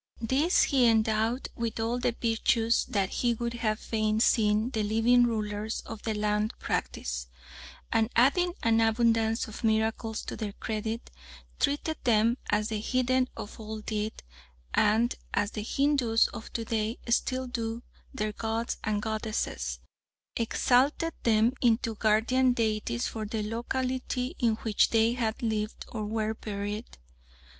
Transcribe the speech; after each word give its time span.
These 0.19 0.63
he 0.63 0.87
endowed 0.87 1.49
with 1.55 1.79
all 1.79 1.99
the 1.99 2.15
virtues 2.19 2.85
that 2.85 3.11
he 3.11 3.35
would 3.35 3.53
have 3.53 3.79
fain 3.79 4.19
seen 4.19 4.71
the 4.71 4.81
living 4.81 5.25
rulers 5.27 5.81
of 5.81 6.01
the 6.01 6.15
land 6.15 6.55
practise, 6.57 7.27
and 7.93 8.09
adding 8.15 8.55
an 8.63 8.81
abundance 8.81 9.47
of 9.47 9.63
miracles 9.63 10.23
to 10.25 10.35
their 10.35 10.53
credit, 10.53 11.11
treated 11.59 11.97
them 12.03 12.39
as 12.49 12.69
the 12.69 12.79
heathen 12.79 13.27
of 13.37 13.59
old 13.59 13.85
did, 13.85 14.23
and 14.73 15.13
as 15.35 15.51
the 15.51 15.61
Hindoos 15.61 16.29
of 16.29 16.51
to 16.53 16.65
day 16.65 16.97
still 17.07 17.45
do 17.45 17.83
their 18.11 18.31
gods 18.33 18.77
and 18.83 19.03
goddesses, 19.03 19.81
exalted 20.35 21.13
them 21.21 21.53
into 21.61 21.93
guardian 21.93 22.53
deities 22.53 23.05
for 23.05 23.27
the 23.27 23.43
locality 23.47 24.35
in 24.39 24.55
which 24.55 24.89
they 24.89 25.13
had 25.13 25.43
lived 25.43 25.85
or 25.89 26.07
were 26.07 26.33
buried. 26.33 26.97